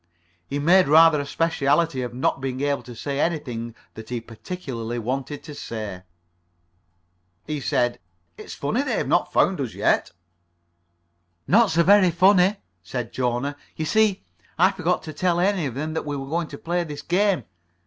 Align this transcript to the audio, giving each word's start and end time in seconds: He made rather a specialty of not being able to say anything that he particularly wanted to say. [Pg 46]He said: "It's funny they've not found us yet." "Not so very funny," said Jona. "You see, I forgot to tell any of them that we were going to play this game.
He 0.47 0.57
made 0.57 0.87
rather 0.87 1.19
a 1.21 1.27
specialty 1.27 2.01
of 2.01 2.11
not 2.11 2.41
being 2.41 2.59
able 2.61 2.81
to 2.81 2.95
say 2.95 3.19
anything 3.19 3.75
that 3.93 4.09
he 4.09 4.19
particularly 4.19 4.97
wanted 4.97 5.43
to 5.43 5.53
say. 5.53 6.01
[Pg 7.45 7.59
46]He 7.59 7.63
said: 7.63 7.99
"It's 8.35 8.55
funny 8.55 8.81
they've 8.81 9.07
not 9.07 9.31
found 9.31 9.61
us 9.61 9.75
yet." 9.75 10.11
"Not 11.45 11.69
so 11.69 11.83
very 11.83 12.09
funny," 12.09 12.55
said 12.81 13.13
Jona. 13.13 13.55
"You 13.75 13.85
see, 13.85 14.23
I 14.57 14.71
forgot 14.71 15.03
to 15.03 15.13
tell 15.13 15.39
any 15.39 15.67
of 15.67 15.75
them 15.75 15.93
that 15.93 16.07
we 16.07 16.17
were 16.17 16.25
going 16.29 16.47
to 16.47 16.57
play 16.57 16.83
this 16.83 17.03
game. 17.03 17.43